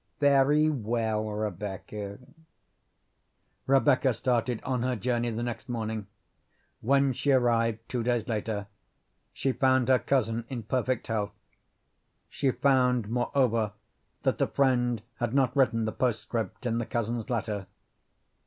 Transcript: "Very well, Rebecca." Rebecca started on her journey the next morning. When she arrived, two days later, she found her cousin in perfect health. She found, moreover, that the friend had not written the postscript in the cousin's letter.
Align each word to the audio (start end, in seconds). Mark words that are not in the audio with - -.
"Very 0.19 0.67
well, 0.67 1.23
Rebecca." 1.29 2.17
Rebecca 3.67 4.15
started 4.15 4.59
on 4.63 4.81
her 4.81 4.95
journey 4.95 5.29
the 5.29 5.43
next 5.43 5.69
morning. 5.69 6.07
When 6.81 7.13
she 7.13 7.29
arrived, 7.31 7.87
two 7.87 8.01
days 8.01 8.27
later, 8.27 8.65
she 9.31 9.51
found 9.51 9.89
her 9.89 9.99
cousin 9.99 10.45
in 10.49 10.63
perfect 10.63 11.05
health. 11.05 11.35
She 12.29 12.49
found, 12.49 13.09
moreover, 13.09 13.73
that 14.23 14.39
the 14.39 14.47
friend 14.47 15.03
had 15.17 15.35
not 15.35 15.55
written 15.55 15.85
the 15.85 15.91
postscript 15.91 16.65
in 16.65 16.79
the 16.79 16.87
cousin's 16.87 17.29
letter. 17.29 17.67